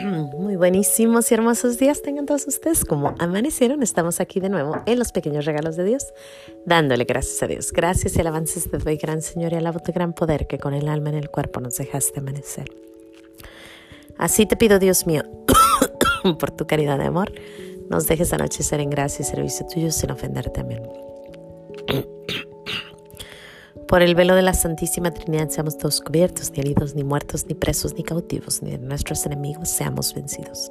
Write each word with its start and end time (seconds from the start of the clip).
Muy 0.38 0.56
buenísimos 0.56 1.30
y 1.30 1.34
hermosos 1.34 1.78
días 1.78 2.02
tengan 2.02 2.26
todos 2.26 2.46
ustedes. 2.46 2.84
Como 2.84 3.14
amanecieron, 3.18 3.82
estamos 3.82 4.20
aquí 4.20 4.40
de 4.40 4.48
nuevo 4.48 4.76
en 4.86 4.98
los 4.98 5.12
pequeños 5.12 5.44
regalos 5.44 5.76
de 5.76 5.84
Dios, 5.84 6.06
dándole 6.64 7.04
gracias 7.04 7.42
a 7.42 7.46
Dios. 7.46 7.72
Gracias 7.72 8.16
y 8.16 8.20
alabanzas 8.20 8.70
te 8.70 8.78
doy, 8.78 8.96
gran 8.96 9.22
Señor, 9.22 9.52
y 9.52 9.56
alabo 9.56 9.80
tu 9.80 9.92
gran 9.92 10.12
poder 10.12 10.46
que 10.46 10.58
con 10.58 10.74
el 10.74 10.88
alma 10.88 11.10
en 11.10 11.16
el 11.16 11.30
cuerpo 11.30 11.60
nos 11.60 11.76
dejaste 11.76 12.20
amanecer. 12.20 12.70
Así 14.16 14.46
te 14.46 14.56
pido, 14.56 14.78
Dios 14.78 15.06
mío, 15.06 15.22
por 16.38 16.50
tu 16.50 16.66
caridad 16.66 16.98
de 16.98 17.04
amor, 17.04 17.32
nos 17.88 18.06
dejes 18.06 18.32
anochecer 18.32 18.80
en 18.80 18.90
gracia 18.90 19.22
y 19.22 19.26
servicio 19.26 19.66
tuyo 19.66 19.90
sin 19.90 20.10
ofenderte. 20.10 20.60
Amén. 20.60 20.82
Por 23.90 24.02
el 24.02 24.14
velo 24.14 24.36
de 24.36 24.42
la 24.42 24.54
Santísima 24.54 25.10
Trinidad 25.10 25.48
seamos 25.48 25.76
todos 25.76 26.00
cubiertos, 26.00 26.52
ni 26.52 26.60
heridos, 26.60 26.94
ni 26.94 27.02
muertos, 27.02 27.46
ni 27.46 27.56
presos, 27.56 27.92
ni 27.94 28.04
cautivos, 28.04 28.62
ni 28.62 28.70
de 28.70 28.78
nuestros 28.78 29.26
enemigos 29.26 29.68
seamos 29.68 30.14
vencidos. 30.14 30.70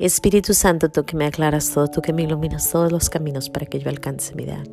Espíritu 0.00 0.52
Santo, 0.52 0.88
tú 0.88 1.04
que 1.04 1.16
me 1.16 1.26
aclaras 1.26 1.70
todo, 1.72 1.86
tú 1.86 2.02
que 2.02 2.12
me 2.12 2.24
iluminas 2.24 2.68
todos 2.68 2.90
los 2.90 3.08
caminos 3.08 3.50
para 3.50 3.66
que 3.66 3.78
yo 3.78 3.88
alcance 3.88 4.34
mi 4.34 4.42
ideal. 4.42 4.68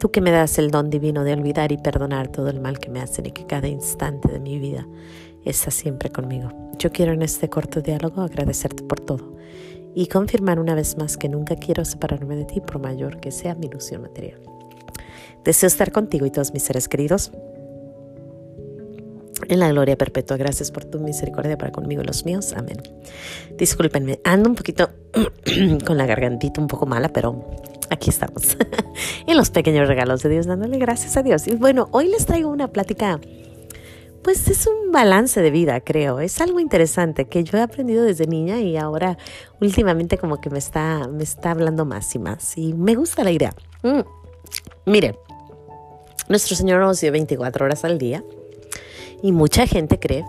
Tú 0.00 0.10
que 0.10 0.20
me 0.20 0.32
das 0.32 0.58
el 0.58 0.72
don 0.72 0.90
divino 0.90 1.22
de 1.22 1.32
olvidar 1.32 1.70
y 1.70 1.78
perdonar 1.78 2.26
todo 2.26 2.50
el 2.50 2.58
mal 2.58 2.80
que 2.80 2.90
me 2.90 3.00
hacen 3.00 3.26
y 3.26 3.30
que 3.30 3.46
cada 3.46 3.68
instante 3.68 4.26
de 4.26 4.40
mi 4.40 4.58
vida 4.58 4.84
está 5.44 5.70
siempre 5.70 6.10
conmigo. 6.10 6.50
Yo 6.76 6.90
quiero 6.90 7.12
en 7.12 7.22
este 7.22 7.48
corto 7.48 7.82
diálogo 7.82 8.22
agradecerte 8.22 8.82
por 8.82 8.98
todo 8.98 9.36
y 9.94 10.08
confirmar 10.08 10.58
una 10.58 10.74
vez 10.74 10.98
más 10.98 11.16
que 11.16 11.28
nunca 11.28 11.54
quiero 11.54 11.84
separarme 11.84 12.34
de 12.34 12.46
ti 12.46 12.60
por 12.60 12.80
mayor 12.80 13.20
que 13.20 13.30
sea 13.30 13.54
mi 13.54 13.66
ilusión 13.66 14.02
material. 14.02 14.55
Deseo 15.46 15.68
estar 15.68 15.92
contigo 15.92 16.26
y 16.26 16.30
todos 16.30 16.52
mis 16.52 16.64
seres 16.64 16.88
queridos 16.88 17.30
en 19.48 19.60
la 19.60 19.68
gloria 19.70 19.96
perpetua. 19.96 20.36
Gracias 20.36 20.72
por 20.72 20.84
tu 20.84 20.98
misericordia 20.98 21.56
para 21.56 21.70
conmigo 21.70 22.02
y 22.02 22.04
los 22.04 22.24
míos. 22.24 22.52
Amén. 22.56 22.82
Discúlpenme, 23.56 24.18
ando 24.24 24.50
un 24.50 24.56
poquito 24.56 24.90
con 25.86 25.96
la 25.96 26.04
gargantita 26.04 26.60
un 26.60 26.66
poco 26.66 26.84
mala, 26.86 27.10
pero 27.10 27.48
aquí 27.90 28.10
estamos. 28.10 28.56
en 29.26 29.36
los 29.36 29.50
pequeños 29.50 29.86
regalos 29.86 30.20
de 30.24 30.30
Dios, 30.30 30.46
dándole 30.46 30.78
gracias 30.78 31.16
a 31.16 31.22
Dios. 31.22 31.46
Y 31.46 31.54
bueno, 31.54 31.88
hoy 31.92 32.08
les 32.08 32.26
traigo 32.26 32.50
una 32.50 32.66
plática. 32.68 33.20
Pues 34.24 34.48
es 34.48 34.66
un 34.66 34.90
balance 34.90 35.40
de 35.40 35.52
vida, 35.52 35.80
creo. 35.80 36.18
Es 36.18 36.40
algo 36.40 36.58
interesante 36.58 37.26
que 37.26 37.44
yo 37.44 37.58
he 37.58 37.62
aprendido 37.62 38.02
desde 38.02 38.26
niña 38.26 38.60
y 38.60 38.76
ahora 38.76 39.16
últimamente 39.60 40.18
como 40.18 40.40
que 40.40 40.50
me 40.50 40.58
está, 40.58 41.06
me 41.06 41.22
está 41.22 41.52
hablando 41.52 41.84
más 41.84 42.12
y 42.16 42.18
más. 42.18 42.58
Y 42.58 42.74
me 42.74 42.96
gusta 42.96 43.22
la 43.22 43.30
idea. 43.30 43.54
Mm. 43.84 44.00
Miren, 44.86 45.16
nuestro 46.28 46.56
Señor 46.56 46.80
nos 46.80 47.00
dio 47.00 47.12
24 47.12 47.64
horas 47.64 47.84
al 47.84 47.98
día 47.98 48.22
y 49.22 49.32
mucha 49.32 49.66
gente 49.66 49.98
cree 49.98 50.24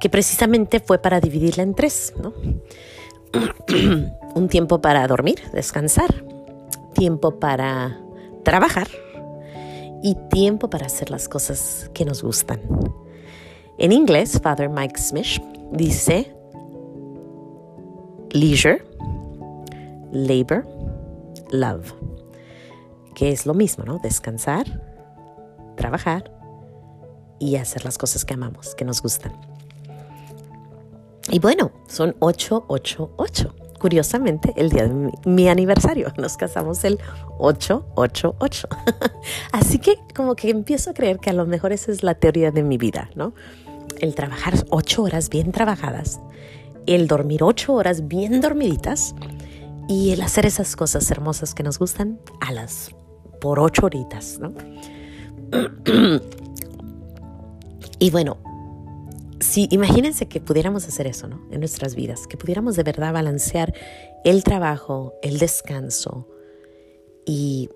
que 0.00 0.10
precisamente 0.10 0.80
fue 0.80 0.98
para 0.98 1.20
dividirla 1.20 1.62
en 1.62 1.74
tres, 1.74 2.12
¿no? 2.20 2.32
Un 4.34 4.48
tiempo 4.48 4.80
para 4.80 5.06
dormir, 5.06 5.40
descansar, 5.52 6.24
tiempo 6.94 7.38
para 7.38 8.00
trabajar 8.42 8.88
y 10.02 10.16
tiempo 10.30 10.68
para 10.68 10.86
hacer 10.86 11.10
las 11.10 11.28
cosas 11.28 11.90
que 11.94 12.04
nos 12.04 12.22
gustan. 12.22 12.60
En 13.78 13.92
inglés, 13.92 14.40
Father 14.42 14.68
Mike 14.68 14.98
Smith 14.98 15.42
dice 15.70 16.34
leisure, 18.30 18.84
labor, 20.10 20.66
love, 21.50 21.92
que 23.14 23.30
es 23.30 23.46
lo 23.46 23.54
mismo, 23.54 23.84
¿no? 23.84 23.98
Descansar, 23.98 24.91
trabajar 25.82 26.30
y 27.40 27.56
hacer 27.56 27.84
las 27.84 27.98
cosas 27.98 28.24
que 28.24 28.34
amamos, 28.34 28.76
que 28.76 28.84
nos 28.84 29.02
gustan. 29.02 29.32
Y 31.28 31.40
bueno, 31.40 31.72
son 31.88 32.14
888. 32.20 33.54
Curiosamente, 33.80 34.54
el 34.56 34.70
día 34.70 34.86
de 34.86 35.10
mi, 35.24 35.48
aniversario, 35.48 36.12
nos 36.18 36.36
casamos 36.36 36.84
el 36.84 37.00
888. 37.38 38.68
Así 39.52 39.80
que 39.80 39.98
como 40.14 40.36
que 40.36 40.50
empiezo 40.50 40.90
a 40.90 40.94
creer 40.94 41.18
que 41.18 41.30
a 41.30 41.32
lo 41.32 41.44
mejor 41.46 41.72
esa 41.72 41.90
es 41.90 42.04
la 42.04 42.14
teoría 42.14 42.52
de 42.52 42.62
mi 42.62 42.78
vida, 42.78 43.10
¿no? 43.16 43.34
El 43.98 44.14
trabajar 44.14 44.54
ocho 44.70 45.02
horas 45.02 45.28
bien 45.28 45.50
trabajadas, 45.50 46.20
el 46.86 47.08
dormir 47.08 47.42
ocho 47.42 47.74
horas 47.74 48.06
bien 48.06 48.40
dormiditas 48.40 49.16
y 49.88 50.12
el 50.12 50.22
hacer 50.22 50.46
esas 50.46 50.76
cosas 50.76 51.10
hermosas 51.10 51.54
que 51.54 51.64
nos 51.64 51.80
gustan 51.80 52.20
a 52.40 52.52
las 52.52 52.94
por 53.40 53.58
ocho 53.58 53.86
horitas, 53.86 54.38
¿no? 54.38 54.54
Y 57.98 58.10
bueno, 58.10 58.38
si 59.40 59.68
imagínense 59.70 60.26
que 60.26 60.40
pudiéramos 60.40 60.86
hacer 60.86 61.06
eso, 61.06 61.28
¿no? 61.28 61.46
En 61.50 61.60
nuestras 61.60 61.94
vidas, 61.94 62.26
que 62.26 62.36
pudiéramos 62.36 62.76
de 62.76 62.82
verdad 62.82 63.12
balancear 63.12 63.74
el 64.24 64.44
trabajo, 64.44 65.14
el 65.22 65.38
descanso 65.38 66.28
y 67.26 67.68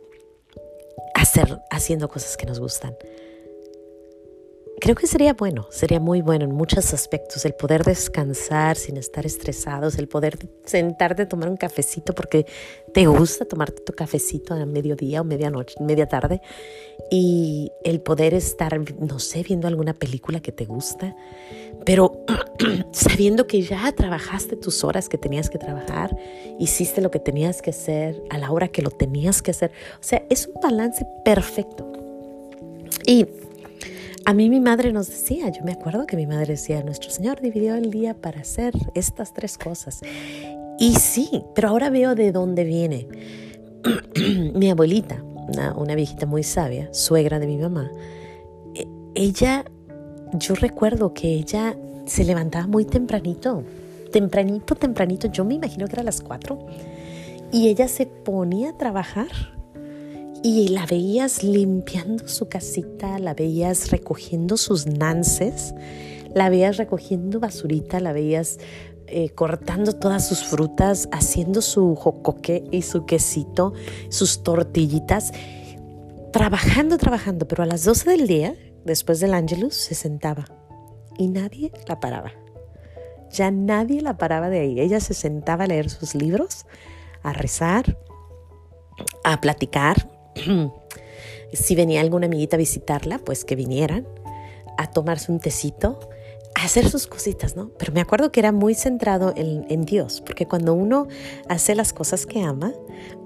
hacer 1.15 1.61
haciendo 1.71 2.09
cosas 2.09 2.37
que 2.37 2.47
nos 2.47 2.61
gustan 2.61 2.97
creo 4.81 4.95
que 4.95 5.07
sería 5.07 5.33
bueno, 5.35 5.67
sería 5.71 6.01
muy 6.01 6.21
bueno 6.21 6.45
en 6.45 6.53
muchos 6.53 6.93
aspectos, 6.93 7.45
el 7.45 7.55
poder 7.55 7.85
descansar 7.85 8.77
sin 8.77 8.97
estar 8.97 9.25
estresados, 9.25 9.99
el 9.99 10.09
poder 10.09 10.39
sentarte 10.65 11.23
a 11.23 11.29
tomar 11.29 11.49
un 11.49 11.57
cafecito 11.57 12.15
porque 12.15 12.47
te 12.93 13.07
gusta 13.07 13.45
tomarte 13.45 13.83
tu 13.83 13.93
cafecito 13.93 14.55
a 14.55 14.67
mediodía 14.67 15.21
o 15.21 15.25
medianoche, 15.25 15.77
media 15.81 16.07
tarde, 16.07 16.41
y 17.11 17.71
el 17.85 18.01
poder 18.01 18.35
estar, 18.35 18.81
no 18.99 19.19
sé, 19.19 19.43
viendo 19.43 19.69
alguna 19.69 19.95
película 19.95 20.41
que 20.41 20.53
te 20.53 20.65
gusta, 20.65 21.17
pero 21.85 22.25
sabiendo 22.93 23.47
que 23.47 23.63
ya 23.63 23.93
trabajaste 23.93 24.57
tus 24.57 24.85
horas 24.85 25.09
que 25.09 25.19
tenías 25.19 25.51
que 25.51 25.59
trabajar, 25.59 26.17
hiciste 26.59 27.01
lo 27.01 27.11
que 27.11 27.21
tenías 27.21 27.63
que 27.63 27.71
hacer 27.71 28.23
a 28.31 28.39
la 28.39 28.51
hora 28.51 28.69
que 28.69 28.83
lo 28.83 28.91
tenías 28.91 29.43
que 29.43 29.53
hacer. 29.53 29.71
O 30.01 30.03
sea, 30.03 30.23
es 30.31 30.47
un 30.47 30.61
balance 30.61 31.07
perfecto. 31.25 31.93
Y 33.07 33.27
a 34.27 34.35
mí 34.35 34.51
mi 34.51 34.59
madre 34.59 34.93
nos 34.93 35.07
decía, 35.07 35.49
yo 35.51 35.63
me 35.63 35.71
acuerdo 35.71 36.05
que 36.05 36.17
mi 36.17 36.27
madre 36.27 36.55
decía, 36.55 36.83
nuestro 36.83 37.11
Señor 37.11 37.41
dividió 37.41 37.77
el 37.77 37.93
día 37.93 38.13
para 38.13 38.41
hacer 38.41 38.75
estas 38.97 39.33
tres 39.33 39.57
cosas. 39.57 40.01
Y 40.81 40.97
sí, 40.97 41.45
pero 41.55 41.69
ahora 41.69 41.91
veo 41.91 42.17
de 42.17 42.33
dónde 42.33 42.65
viene. 42.65 43.07
mi 44.53 44.69
abuelita, 44.69 45.23
una, 45.77 45.95
viejita 45.95 46.27
muy 46.27 46.43
sabia, 46.43 46.93
suegra 46.93 47.39
de 47.39 47.47
mi 47.47 47.57
mamá, 47.57 47.89
e, 48.75 48.89
ella, 49.15 49.65
yo 50.33 50.57
recuerdo 50.57 51.15
que 51.15 51.29
ella 51.29 51.77
se 52.05 52.25
levantaba 52.25 52.67
muy 52.67 52.85
tempranito, 52.85 53.63
tempranito, 54.11 54.75
tempranito, 54.75 55.29
yo 55.29 55.45
me 55.45 55.55
imagino 55.55 55.87
que 55.87 55.93
era 55.93 56.03
las 56.03 56.21
cuatro, 56.21 56.67
y 57.53 57.69
ella 57.69 57.87
se 57.87 58.07
ponía 58.07 58.71
a 58.71 58.77
trabajar 58.77 59.56
y 60.47 60.69
la 60.69 60.87
veías 60.87 61.43
limpiando 61.43 62.29
su 62.29 62.49
casita, 62.49 63.19
la 63.19 63.35
veías 63.35 63.91
recogiendo 63.91 64.57
sus 64.57 64.87
nances, 64.87 65.75
la 66.35 66.49
veías 66.49 66.77
recogiendo 66.77 67.41
basurita, 67.41 67.99
la 67.99 68.13
veías 68.13 68.59
eh, 69.09 69.31
cortando 69.31 69.95
todas 69.95 70.29
sus 70.29 70.45
frutas, 70.45 71.09
haciendo 71.11 71.63
su 71.63 71.97
jocoque 71.97 72.63
y 72.71 72.83
su 72.83 73.07
quesito, 73.07 73.73
sus 74.09 74.45
tortillitas, 74.45 75.33
trabajando, 76.33 76.97
trabajando, 76.97 77.49
pero 77.49 77.65
a 77.65 77.67
las 77.67 77.83
12 77.83 78.09
del 78.09 78.29
día, 78.29 78.55
después 78.85 79.19
del 79.19 79.35
ángelus, 79.35 79.75
se 79.75 79.97
sentaba 79.97 80.45
y 81.19 81.27
nadie 81.27 81.73
la 81.89 81.99
paraba. 81.99 82.31
Ya 83.33 83.51
nadie 83.51 84.01
la 84.01 84.17
paraba 84.17 84.49
de 84.49 84.61
ahí. 84.61 84.81
Ella 84.81 85.01
se 85.01 85.13
sentaba 85.13 85.65
a 85.65 85.67
leer 85.67 85.91
sus 85.91 86.15
libros, 86.15 86.67
a 87.25 87.33
rezar, 87.33 87.99
a 89.25 89.41
platicar, 89.41 90.16
si 91.53 91.75
venía 91.75 92.01
alguna 92.01 92.27
amiguita 92.27 92.57
a 92.57 92.59
visitarla, 92.59 93.19
pues 93.19 93.45
que 93.45 93.57
vinieran 93.57 94.07
a 94.77 94.91
tomarse 94.91 95.33
un 95.33 95.41
tecito, 95.41 95.99
a 96.55 96.65
hacer 96.65 96.89
sus 96.89 97.07
cositas, 97.07 97.55
¿no? 97.55 97.71
Pero 97.79 97.93
me 97.93 98.01
acuerdo 98.01 98.33
que 98.33 98.41
era 98.41 98.51
muy 98.51 98.75
centrado 98.75 99.35
en, 99.37 99.85
Dios, 99.85 100.23
porque 100.23 100.47
cuando 100.47 100.73
uno 100.73 101.07
hace 101.49 101.75
las 101.75 101.93
cosas 101.93 102.25
que 102.25 102.43
ama, 102.43 102.73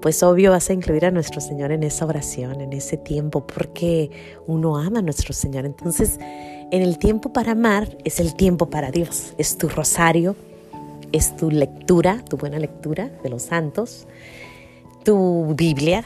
pues 0.01 0.21
obvio 0.21 0.51
vas 0.51 0.69
a 0.69 0.73
incluir 0.73 1.05
a 1.05 1.11
nuestro 1.11 1.39
Señor 1.39 1.71
en 1.71 1.83
esa 1.83 2.05
oración, 2.05 2.59
en 2.59 2.73
ese 2.73 2.97
tiempo, 2.97 3.47
porque 3.47 4.11
uno 4.47 4.77
ama 4.77 4.99
a 4.99 5.01
nuestro 5.01 5.33
Señor. 5.33 5.65
Entonces, 5.65 6.19
en 6.19 6.81
el 6.81 6.97
tiempo 6.97 7.31
para 7.31 7.53
amar 7.53 7.97
es 8.03 8.19
el 8.19 8.35
tiempo 8.35 8.69
para 8.69 8.91
Dios, 8.91 9.33
es 9.37 9.57
tu 9.57 9.69
rosario, 9.69 10.35
es 11.13 11.35
tu 11.37 11.51
lectura, 11.51 12.23
tu 12.29 12.35
buena 12.35 12.59
lectura 12.59 13.11
de 13.23 13.29
los 13.29 13.43
santos, 13.43 14.07
tu 15.03 15.53
Biblia, 15.55 16.03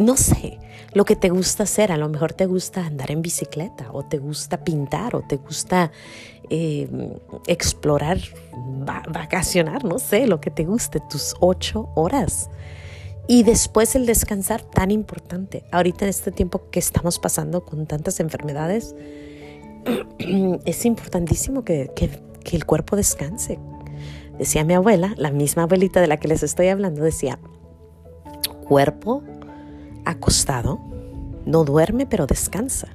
no 0.00 0.16
sé, 0.16 0.58
lo 0.92 1.04
que 1.04 1.16
te 1.16 1.28
gusta 1.28 1.64
hacer. 1.64 1.92
A 1.92 1.96
lo 1.96 2.08
mejor 2.08 2.32
te 2.32 2.46
gusta 2.46 2.86
andar 2.86 3.10
en 3.10 3.22
bicicleta 3.22 3.90
o 3.92 4.02
te 4.04 4.18
gusta 4.18 4.64
pintar 4.64 5.14
o 5.14 5.22
te 5.22 5.36
gusta 5.36 5.92
em, 6.48 7.14
explorar, 7.46 8.18
vacacionar, 9.08 9.84
no 9.84 9.98
sé, 9.98 10.26
lo 10.26 10.40
que 10.40 10.50
te 10.50 10.64
guste, 10.64 11.00
tus 11.10 11.34
ocho 11.40 11.90
horas. 11.94 12.50
Y 13.28 13.44
después 13.44 13.94
el 13.94 14.06
descansar 14.06 14.62
tan 14.62 14.90
importante. 14.90 15.64
Ahorita 15.70 16.04
en 16.04 16.08
este 16.08 16.32
tiempo 16.32 16.68
que 16.70 16.80
estamos 16.80 17.18
pasando 17.18 17.64
con 17.64 17.86
tantas 17.86 18.18
enfermedades, 18.18 18.96
es 20.64 20.84
importantísimo 20.84 21.64
que, 21.64 21.90
que 21.94 22.56
el 22.56 22.66
cuerpo 22.66 22.96
descanse. 22.96 23.58
Decía 24.36 24.64
mi 24.64 24.74
abuela, 24.74 25.14
la 25.16 25.30
misma 25.30 25.64
abuelita 25.64 26.00
de 26.00 26.06
la 26.06 26.16
que 26.16 26.26
les 26.26 26.42
estoy 26.42 26.68
hablando, 26.68 27.04
decía, 27.04 27.38
cuerpo 28.66 29.22
acostado 30.04 30.80
no 31.46 31.64
duerme 31.64 32.06
pero 32.06 32.26
descansa. 32.26 32.88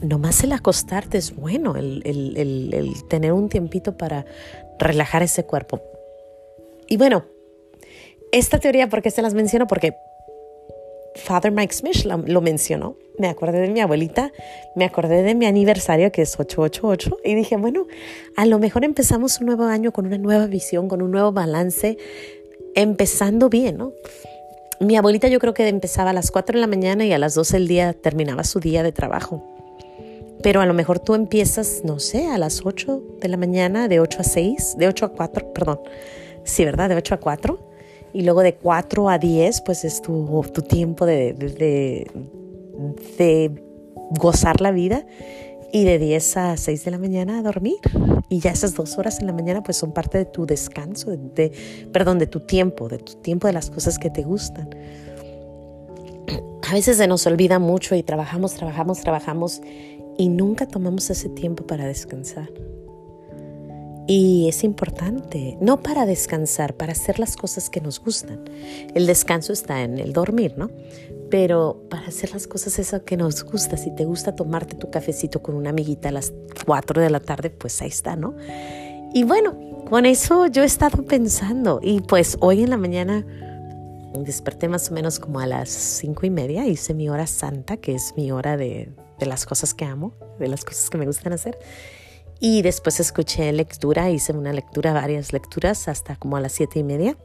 Nomás 0.00 0.42
el 0.44 0.52
acostarte 0.52 1.18
es 1.18 1.36
bueno, 1.36 1.76
el, 1.76 2.94
tener 3.08 3.32
un 3.32 3.48
tiempito 3.50 3.96
para 3.96 4.24
relajar 4.78 5.22
ese 5.22 5.44
cuerpo. 5.44 5.82
Y 6.88 6.96
bueno, 6.96 7.24
esta 8.32 8.58
teoría, 8.58 8.88
¿por 8.88 9.02
qué 9.02 9.10
se 9.10 9.20
las 9.20 9.34
menciono? 9.34 9.66
Porque 9.66 9.94
Father 11.16 11.52
Mike 11.52 11.74
Smith 11.74 12.04
lo, 12.04 12.40
mencionó. 12.40 12.96
Me 13.18 13.28
acordé 13.28 13.60
de 13.60 13.68
mi 13.68 13.80
abuelita, 13.80 14.32
me 14.74 14.86
acordé 14.86 15.22
de 15.22 15.34
mi 15.34 15.44
aniversario 15.44 16.10
que 16.10 16.22
es 16.22 16.38
888 16.38 17.18
y 17.22 17.34
dije, 17.34 17.56
bueno, 17.56 17.86
a 18.36 18.46
lo 18.46 18.58
mejor 18.58 18.84
empezamos 18.84 19.38
un 19.40 19.46
nuevo 19.46 19.64
año 19.64 19.92
con 19.92 20.06
una 20.06 20.16
nueva 20.16 20.46
visión, 20.46 20.88
con 20.88 21.02
un 21.02 21.10
nuevo 21.10 21.30
balance, 21.30 21.98
empezando 22.74 23.50
bien, 23.50 23.76
¿no? 23.76 23.92
Mi 24.80 24.96
abuelita 24.96 25.28
yo 25.28 25.38
creo 25.38 25.52
que 25.52 25.68
empezaba 25.68 26.10
a 26.10 26.12
las 26.14 26.30
4 26.30 26.54
de 26.54 26.60
la 26.60 26.66
mañana 26.66 27.04
y 27.04 27.12
a 27.12 27.18
las 27.18 27.34
12 27.34 27.58
del 27.58 27.68
día 27.68 27.92
terminaba 27.92 28.44
su 28.44 28.60
día 28.60 28.82
de 28.82 28.92
trabajo. 28.92 29.44
Pero 30.42 30.62
a 30.62 30.66
lo 30.66 30.72
mejor 30.72 30.98
tú 31.00 31.14
empiezas, 31.14 31.82
no 31.84 31.98
sé, 31.98 32.28
a 32.28 32.38
las 32.38 32.64
8 32.64 33.02
de 33.20 33.28
la 33.28 33.36
mañana, 33.36 33.88
de 33.88 34.00
8 34.00 34.20
a 34.20 34.24
6, 34.24 34.76
de 34.78 34.88
8 34.88 35.04
a 35.04 35.08
4, 35.10 35.52
perdón. 35.52 35.80
Sí, 36.44 36.64
¿verdad? 36.64 36.88
De 36.88 36.94
8 36.96 37.16
a 37.16 37.18
4 37.18 37.70
y 38.12 38.22
luego 38.22 38.40
de 38.40 38.54
4 38.54 39.08
a 39.08 39.18
10 39.18 39.60
pues 39.62 39.84
es 39.84 40.02
tu, 40.02 40.42
tu 40.52 40.62
tiempo 40.62 41.06
de, 41.06 41.34
de, 41.34 42.10
de, 43.18 43.62
gozar 44.18 44.60
la 44.60 44.72
vida 44.72 45.06
y 45.72 45.84
de 45.84 45.98
10 45.98 46.36
a 46.36 46.56
6 46.56 46.84
de 46.84 46.90
la 46.90 46.98
mañana 46.98 47.38
a 47.38 47.42
dormir. 47.42 47.78
Y 48.28 48.40
ya 48.40 48.50
esas 48.50 48.74
dos 48.74 48.98
horas 48.98 49.20
en 49.20 49.26
la 49.26 49.32
mañana 49.32 49.62
pues 49.62 49.76
son 49.76 49.92
parte 49.92 50.18
de 50.18 50.24
tu 50.24 50.46
descanso, 50.46 51.10
de, 51.10 51.52
perdón, 51.92 52.18
de 52.18 52.26
tu 52.26 52.40
tiempo, 52.40 52.88
de 52.88 52.98
tu 52.98 53.14
tiempo 53.16 53.46
de 53.46 53.52
las 53.52 53.70
cosas 53.70 53.98
que 53.98 54.10
te 54.10 54.22
gustan. 54.22 54.70
A 56.68 56.74
veces 56.74 56.98
se 56.98 57.06
nos 57.08 57.26
olvida 57.26 57.58
mucho 57.58 57.96
y 57.96 58.02
trabajamos, 58.02 58.54
trabajamos, 58.54 59.00
trabajamos 59.00 59.60
y 60.16 60.28
nunca 60.28 60.66
tomamos 60.66 61.10
ese 61.10 61.28
tiempo 61.28 61.66
para 61.66 61.86
descansar. 61.86 62.48
Y 64.06 64.48
es 64.48 64.64
importante, 64.64 65.56
no 65.60 65.82
para 65.82 66.04
descansar, 66.04 66.74
para 66.74 66.92
hacer 66.92 67.18
las 67.18 67.36
cosas 67.36 67.70
que 67.70 67.80
nos 67.80 68.00
gustan. 68.00 68.44
El 68.94 69.06
descanso 69.06 69.52
está 69.52 69.82
en 69.82 69.98
el 69.98 70.12
dormir, 70.12 70.54
¿no? 70.56 70.70
Pero 71.30 71.86
para 71.88 72.08
hacer 72.08 72.32
las 72.32 72.46
cosas 72.46 72.78
eso 72.78 73.04
que 73.04 73.16
nos 73.16 73.44
gusta, 73.44 73.76
si 73.76 73.94
te 73.94 74.04
gusta 74.04 74.34
tomarte 74.34 74.74
tu 74.74 74.90
cafecito 74.90 75.42
con 75.42 75.54
una 75.54 75.70
amiguita 75.70 76.08
a 76.08 76.12
las 76.12 76.32
4 76.66 77.00
de 77.00 77.10
la 77.10 77.20
tarde, 77.20 77.50
pues 77.50 77.80
ahí 77.82 77.88
está, 77.88 78.16
¿no? 78.16 78.34
Y 79.14 79.24
bueno, 79.24 79.56
con 79.88 80.06
eso 80.06 80.46
yo 80.46 80.62
he 80.62 80.66
estado 80.66 81.04
pensando 81.04 81.80
y 81.82 82.00
pues 82.00 82.36
hoy 82.40 82.62
en 82.62 82.70
la 82.70 82.76
mañana 82.76 83.24
desperté 84.18 84.68
más 84.68 84.90
o 84.90 84.94
menos 84.94 85.18
como 85.18 85.40
a 85.40 85.46
las 85.46 85.68
cinco 85.68 86.26
y 86.26 86.30
media, 86.30 86.66
hice 86.66 86.94
mi 86.94 87.08
hora 87.08 87.26
santa, 87.26 87.76
que 87.76 87.94
es 87.94 88.14
mi 88.16 88.32
hora 88.32 88.56
de, 88.56 88.90
de 89.18 89.26
las 89.26 89.46
cosas 89.46 89.74
que 89.74 89.84
amo, 89.84 90.14
de 90.38 90.48
las 90.48 90.64
cosas 90.64 90.90
que 90.90 90.98
me 90.98 91.06
gustan 91.06 91.32
hacer. 91.32 91.58
Y 92.40 92.62
después 92.62 92.98
escuché 93.00 93.52
lectura, 93.52 94.10
hice 94.10 94.32
una 94.32 94.52
lectura, 94.52 94.94
varias 94.94 95.32
lecturas, 95.34 95.88
hasta 95.88 96.16
como 96.16 96.38
a 96.38 96.40
las 96.40 96.52
siete 96.52 96.78
y 96.78 96.82
media. 96.82 97.16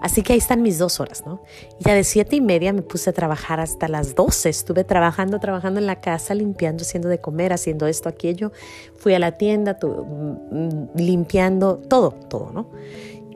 Así 0.00 0.22
que 0.22 0.32
ahí 0.32 0.38
están 0.38 0.62
mis 0.62 0.78
dos 0.78 1.00
horas, 1.00 1.24
¿no? 1.26 1.42
Ya 1.80 1.94
de 1.94 2.04
siete 2.04 2.36
y 2.36 2.40
media 2.40 2.72
me 2.72 2.82
puse 2.82 3.10
a 3.10 3.12
trabajar 3.12 3.58
hasta 3.58 3.88
las 3.88 4.14
doce. 4.14 4.48
Estuve 4.48 4.84
trabajando, 4.84 5.40
trabajando 5.40 5.80
en 5.80 5.86
la 5.86 6.00
casa, 6.00 6.34
limpiando, 6.34 6.82
haciendo 6.82 7.08
de 7.08 7.20
comer, 7.20 7.52
haciendo 7.52 7.86
esto, 7.86 8.08
aquello. 8.08 8.52
Fui 8.96 9.14
a 9.14 9.18
la 9.18 9.32
tienda, 9.38 9.76
mm, 9.80 10.96
limpiando, 10.96 11.78
todo, 11.78 12.10
todo, 12.10 12.52
¿no? 12.52 12.70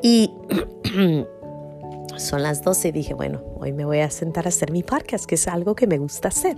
Y 0.02 0.32
son 2.22 2.42
las 2.42 2.62
12 2.62 2.88
y 2.88 2.92
dije, 2.92 3.14
bueno, 3.14 3.42
hoy 3.58 3.72
me 3.72 3.84
voy 3.84 4.00
a 4.00 4.10
sentar 4.10 4.46
a 4.46 4.48
hacer 4.48 4.70
mi 4.72 4.82
podcast, 4.82 5.26
que 5.26 5.34
es 5.34 5.48
algo 5.48 5.74
que 5.74 5.86
me 5.86 5.98
gusta 5.98 6.28
hacer. 6.28 6.56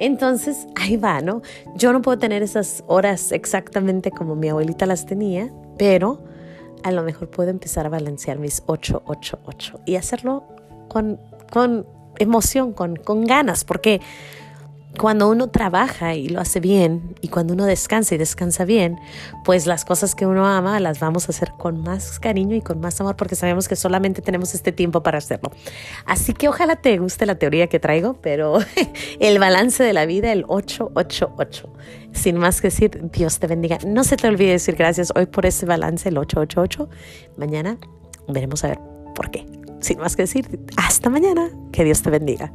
Entonces, 0.00 0.66
ahí 0.74 0.96
va, 0.96 1.20
¿no? 1.20 1.42
Yo 1.76 1.92
no 1.92 2.02
puedo 2.02 2.18
tener 2.18 2.42
esas 2.42 2.84
horas 2.86 3.32
exactamente 3.32 4.10
como 4.10 4.36
mi 4.36 4.48
abuelita 4.48 4.86
las 4.86 5.06
tenía, 5.06 5.50
pero 5.78 6.22
a 6.82 6.92
lo 6.92 7.02
mejor 7.02 7.30
puedo 7.30 7.50
empezar 7.50 7.86
a 7.86 7.88
balancear 7.88 8.38
mis 8.38 8.62
8, 8.66 9.02
8, 9.06 9.38
8 9.44 9.80
y 9.86 9.96
hacerlo 9.96 10.44
con, 10.88 11.20
con 11.50 11.86
emoción, 12.18 12.72
con, 12.72 12.96
con 12.96 13.24
ganas, 13.24 13.64
porque 13.64 14.00
cuando 14.96 15.28
uno 15.28 15.48
trabaja 15.48 16.14
y 16.14 16.28
lo 16.28 16.40
hace 16.40 16.60
bien 16.60 17.14
y 17.20 17.28
cuando 17.28 17.54
uno 17.54 17.64
descansa 17.64 18.14
y 18.14 18.18
descansa 18.18 18.64
bien, 18.64 18.98
pues 19.44 19.66
las 19.66 19.84
cosas 19.84 20.14
que 20.14 20.26
uno 20.26 20.46
ama 20.46 20.80
las 20.80 21.00
vamos 21.00 21.28
a 21.28 21.32
hacer 21.32 21.52
con 21.58 21.82
más 21.82 22.18
cariño 22.18 22.56
y 22.56 22.60
con 22.60 22.80
más 22.80 23.00
amor 23.00 23.16
porque 23.16 23.34
sabemos 23.34 23.68
que 23.68 23.76
solamente 23.76 24.22
tenemos 24.22 24.54
este 24.54 24.72
tiempo 24.72 25.02
para 25.02 25.18
hacerlo. 25.18 25.50
Así 26.04 26.32
que 26.32 26.48
ojalá 26.48 26.76
te 26.76 26.98
guste 26.98 27.26
la 27.26 27.36
teoría 27.36 27.68
que 27.68 27.80
traigo, 27.80 28.14
pero 28.20 28.58
el 29.20 29.38
balance 29.38 29.82
de 29.82 29.92
la 29.92 30.06
vida, 30.06 30.32
el 30.32 30.44
888. 30.46 31.72
Sin 32.12 32.36
más 32.36 32.60
que 32.60 32.68
decir, 32.68 33.10
Dios 33.12 33.38
te 33.38 33.46
bendiga. 33.46 33.78
No 33.86 34.04
se 34.04 34.16
te 34.16 34.26
olvide 34.26 34.52
decir 34.52 34.76
gracias 34.76 35.12
hoy 35.14 35.26
por 35.26 35.46
ese 35.46 35.66
balance, 35.66 36.08
el 36.08 36.18
888. 36.18 36.88
Mañana 37.36 37.76
veremos 38.28 38.64
a 38.64 38.68
ver 38.68 38.78
por 39.14 39.30
qué. 39.30 39.46
Sin 39.80 39.98
más 39.98 40.16
que 40.16 40.22
decir, 40.22 40.60
hasta 40.76 41.10
mañana. 41.10 41.50
Que 41.72 41.84
Dios 41.84 42.02
te 42.02 42.10
bendiga. 42.10 42.52